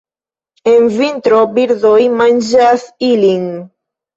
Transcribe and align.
En 0.71 0.87
vintro 0.95 1.43
birdoj 1.59 1.99
manĝas 2.23 2.89
ilin. 3.11 3.49